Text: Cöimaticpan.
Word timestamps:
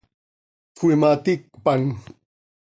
Cöimaticpan. 0.77 1.83